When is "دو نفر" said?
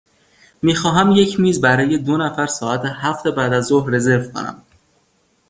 1.97-2.45